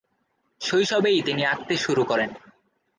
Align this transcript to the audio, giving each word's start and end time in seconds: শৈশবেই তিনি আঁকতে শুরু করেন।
শৈশবেই 0.61 1.19
তিনি 1.21 1.41
আঁকতে 1.45 1.73
শুরু 1.77 2.03
করেন। 2.03 2.29